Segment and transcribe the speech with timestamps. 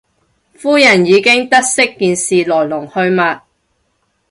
[0.55, 3.41] 夫人已經得悉件事來龍去脈